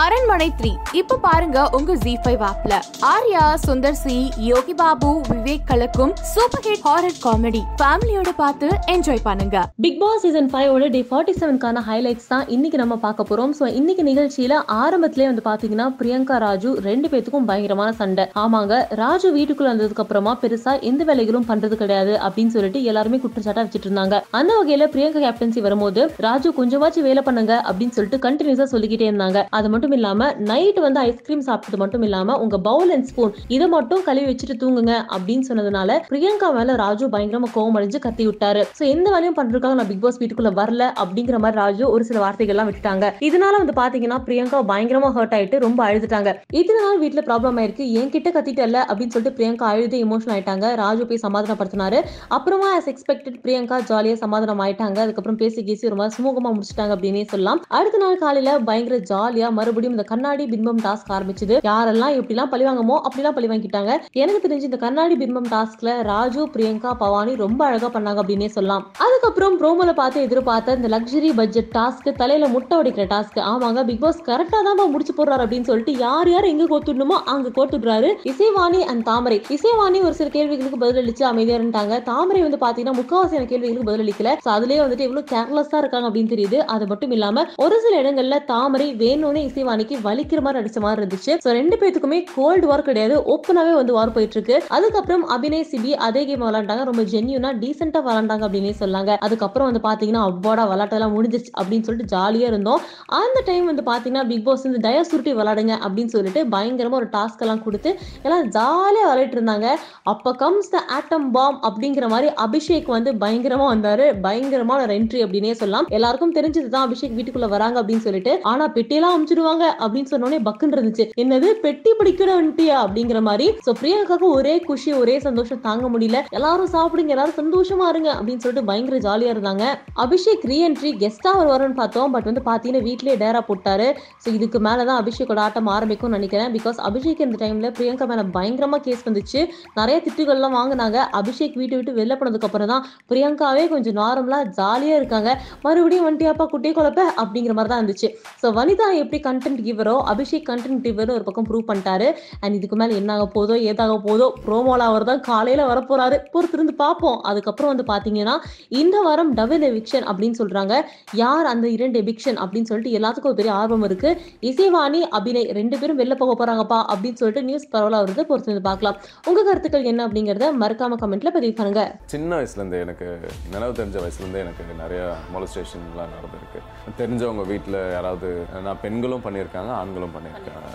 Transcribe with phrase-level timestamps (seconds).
[0.00, 0.70] அரண்மனை த்ரீ.
[0.98, 2.74] இப்ப பாருங்க உங்க ஜி ஃபைவ் ஆப்ல
[3.08, 4.14] ஆர்யா சுந்தர் சி
[4.50, 9.56] யோகி பாபு விவேக் கலக்கும் சூப்பர் ஹிட் ஹாரர் காமெடி ஃபேமிலியோட பார்த்து என்ஜாய் பண்ணுங்க.
[9.86, 13.52] பிக் பாஸ் சீசன் ஃபைவோட டே ஃபார்ட்டி செவன்கான ஹைலைட்ஸ் தான் இன்னைக்கு நம்ம பார்க்க போறோம்.
[13.58, 18.26] ஸோ இன்னைக்கு நிகழ்ச்சியில ஆரம்பத்திலே வந்து பாத்தீங்கன்னா பிரியங்கா ராஜு ரெண்டு பேத்துக்கும் பயங்கரமான சண்டை.
[18.44, 23.90] ஆமாங்க ராஜு வீட்டுக்குள்ள வந்ததுக்கு அப்புறமா பெருசா எந்த வேலைகளும் பண்றது கிடையாது அப்படின்னு சொல்லிட்டு எல்லாருமே குற்றச்சாட்டா வச்சுட்டு
[23.90, 24.22] இருந்தாங்க.
[24.40, 29.46] அந்த வகையில பிரியங்கா கேப்டன்சி வரும்போது ராஜு கொஞ்சமாச்சும் வேலை பண்ணுங்க அப்படின்னு சொல்லிட்டு கண்டினியூஸா சொல்லிக்கிட்டே இருந்தாங்க.
[29.58, 34.02] அது மட்டும் இல்லாம நைட் வந்து ஐஸ்கிரீம் சாப்பிட்டது மட்டும் இல்லாம உங்க பவுல் அண்ட் ஸ்பூன் இதை மட்டும்
[34.02, 38.62] கழுவி வச்சுட்டு தூங்குங்க அப்படின்னு சொன்னதுனால பிரியங்கா மேல ராஜு பயங்கரமா கோவம் அடைஞ்சு கத்தி விட்டாரு.
[38.78, 42.68] சோ எந்த வேலையும் பண்றதுக்காக நான் பிக் பாஸ் வீட்டுக்குள்ள வரல அப்படிங்கிற மாதிரி ராஜு ஒரு சில வார்த்தைகள்லாம்
[42.68, 43.12] விட்டுட்டாங்க.
[43.28, 46.32] இதனால வந்து பாத்தீங்கன்னா பிரியங்கா பயங்கரமா ஹர்ட் ஆயிட்டு ரொம்ப அழுதுட்டாங்க.
[46.60, 47.86] இத்தனை நாள் வீட்டுல ப்ராப்ளம் ஆயிருக்கு.
[48.00, 50.74] என்கிட்ட கத்திட்டல அப்படின்னு சொல்லிட்டு பிரியங்கா அழுது எமோஷனல் ஆயிட்டாங்க.
[50.74, 52.00] ராஜு போய் சமாதானப்படுத்தினாரு.
[52.28, 57.62] அப்புறமா ஆஸ் எக்ஸ்பெக்டட் பிரியங்கா ஜாலியா சமாதானம் ஆயிட்டாங்க அதுக்கப்புறம் பேசி கேசி ரொம்ப சுமூகமா முடிச்சிட்டாங்க அப்படின்னே சொல்லலாம்.
[57.68, 61.54] அடுத்த நாள் காலையில பயங்கர ஜாலியா மறுபடியும் இந்த கண்ணாடி பிம்பம் டாஸ்க் ஆரம்பிச்சது.
[61.68, 63.92] யாரெல்லாம் எப்படிலாம் பழி வாங்கமோ அப்படிலாம் பழி வாங்கிட்டாங்க.
[64.22, 68.84] எனக்கு தெரிஞ்சு இந்த கண்ணாடி பிம்பம் டாஸ்க்ல ராஜு பிரியங்கா பவானி ரொம்ப அழகா பண்ணாங்க அப்படின்னே சொல்லலாம்.
[69.04, 73.40] அதுக்கப்புறம் ப்ரோமோல பார்த்து எதிர்பார்த்த இந்த லக்ஸரி பட்ஜெட் டாஸ்க் தலையில முட்டை உடைக்கிற டாஸ்க்.
[73.52, 78.10] ஆமாங்க பிக் பாஸ் கரெக்டா தான் முடிச்சு போடுறாரு அப்படின்னு சொல்லிட்டு யார் யார் எங்க கோத்துடணுமோ அங்க கோத்துடுறாரு
[78.32, 79.38] இசைவாணி அண்ட் தாமரை.
[79.56, 84.30] இசைவாணி ஒரு சில கேள்விகளுக்கு பதிலளிச்சு அமைதியா இருந்தாங்க தாமரை வந்து பாத்தீங்கன்னா முக்காவாசியான கேள்விகளுக்கு பதிலளிக்கல.
[84.56, 86.58] அதுலயே வந்துட்டு எவ்வளவு கேர்லெஸ்ஸா இருக்காங்க அப்படின்னு தெரியுது.
[86.74, 91.32] அது மட்டும் இல்லாம ஒரு சில இடங்கள்ல தாமரை வேணும்னு இசைவாணிக்கு வலிக்கிற மாதிரி அடிச்ச மாதிரி இருந்துச்சு.
[91.44, 93.14] ஸோ ரெண்டு பேத்துக்குமே கோல்டு வார் கிடையாது.
[93.32, 98.44] ஓப்பனாவே வந்து வார் போயிட்டு இருக்கு அதுக்கப்புறம் அபிநய் சிபி அதே கேம் விளாண்டாங்க ரொம்ப ஜென்யூனா டீசென்டா விளாண்டாங்க
[98.46, 102.80] அப்படின்னே சொல்லாங்க அதுக்கப்புறம் வந்து பாத்தீங்கன்னா அவ்வாடா விளாட்டெல்லாம் முடிஞ்சிச்சு அப்படின்னு சொல்லிட்டு ஜாலியா இருந்தோம்.
[103.20, 107.44] அந்த டைம் வந்து பாத்தீங்கன்னா பிக் பாஸ் வந்து தயா சுருட்டி விளாடுங்க அப்படின்னு சொல்லிட்டு பயங்கரமா ஒரு டாஸ்க்
[107.46, 107.92] எல்லாம் கொடுத்து
[108.26, 109.68] எல்லாம் ஜாலியா விளையாட்டு இருந்தாங்க.
[110.14, 114.06] அப்ப கம்ஸ் த ஆட்டம் பாம் அப்படிங்கிற மாதிரி அபிஷேக் வந்து பயங்கரமா வந்தாரு.
[114.26, 115.88] பயங்கரமான ஒரு என்ட்ரி அப்படின்னே சொல்லலாம்.
[115.98, 118.32] எல்லாருக்கும் தெரிஞ்சதுதான் அபிஷேக் வீட்டுக்குள்ள வராங்க அப்படின்னு சொல்லிட்டு.
[118.52, 119.51] ஆனா பெட்டியெல்லாம் அமிச்சிடுவாங்க.
[119.60, 121.10] அப்படின்னு சொன்னோடனே பக்குன்னு இருந்துச்சு.
[121.16, 121.48] என்னது?
[121.64, 123.52] பெட்டி பிடிக்கிற வந்துட்டியா அப்படிங்கிற மாதிரி.
[123.66, 125.60] சோ பிரியங்காக்கு ஒரே குஷி ஒரே சந்தோஷம்.
[125.60, 126.20] தாங்க முடியல.
[126.30, 129.64] எல்லாரும் சாப்பிடுங்க எல்லாரும் சந்தோஷமா இருங்க அப்படின்னு சொல்லிட்டு பயங்கர ஜாலியா இருந்தாங்க.
[129.94, 132.10] அபிஷேக் ரீஎன்ட்ரி கெஸ்டா வருவாருன்னு பார்த்தோம்.
[132.10, 133.94] பட் வந்து பாத்தீங்கன்னா வீட்லயே டேரா போட்டாரு.
[134.24, 136.52] ஸோ இதுக்கு மேலதான் அபிஷேக்கோட ஆட்டம் ஆரம்பிக்கும்னு நினைக்கிறேன்.
[136.56, 139.48] பிகாஸ் அபிஷேக் இந்த டைம்ல பிரியங்கா மேல பயங்கரமா கேஸ் வந்துச்சு.
[139.74, 140.96] நிறைய திட்டுகள்லாம் வாங்கினாங்க.
[141.20, 145.40] அபிஷேக் வீட்டை விட்டு வெளில போனதுக்கு அப்புறம் தான் பிரியங்காவே கொஞ்சம் நார்மலா ஜாலியா இருக்காங்க.
[145.62, 147.00] மறுபடியும் வண்டியாப்பா குட்டி குழப்ப?
[147.22, 148.08] அப்படிங்கிற மாதிரி தான் இருந்துச்சு.
[148.42, 152.08] ஸோ வனிதா எப்படி கண்டென்ட் கிவரோ அபிஷேக் கண்டென்ட் கிவரோ ஒரு பக்கம் ப்ரூவ் பண்ணிட்டாரு.
[152.42, 157.18] அண்ட் இதுக்கு மேலே என்ன ஆக போதோ ஏதாக போதோ ப்ரோமோல அவர் தான் காலையில் வரப்போறாரு பொறுத்திருந்து பார்ப்போம்.
[157.30, 158.34] அதுக்கப்புறம் வந்து பார்த்தீங்கன்னா
[158.80, 160.74] இந்த வாரம் டபுள் எவிக்ஷன் அப்படின்னு சொல்கிறாங்க
[161.22, 164.12] யார் அந்த இரண்டு எவிக்ஷன் அப்படின்னு சொல்லிட்டு எல்லாத்துக்கும் ஒரு பெரிய ஆர்வம் இருக்கு.
[164.50, 168.24] இசைவாணி அபிநய் ரெண்டு பேரும் வெளில போக போறாங்கப்பா அப்படின்னு சொல்லிட்டு நியூஸ் பரவலா வருது.
[168.30, 168.98] பொறுத்திருந்து பார்க்கலாம்.
[169.30, 171.84] உங்க கருத்துக்கள் என்ன அப்படிங்கறத மறக்காம கமெண்ட்ல பதிவு பண்ணுங்க.
[172.14, 173.08] சின்ன வயசுலேருந்து எனக்கு
[173.54, 175.02] நினைவு தெரிஞ்ச வயசுலேருந்தே எனக்கு நிறைய
[175.34, 176.60] மொலஸ்டேஷன்லாம் நடந்திருக்கு.
[177.00, 178.28] தெரிஞ்சவங்க வீட்டில் யாராவது
[178.66, 178.80] நான்
[179.22, 180.68] பெண்களும் பண்ணியிருக்காங்க ஆண்களும் பண்ணியிருக்காங்க.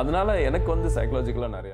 [0.00, 1.70] அதனால எனக்கு வந்து சைக்கலாஜிக்கலாக நிறையா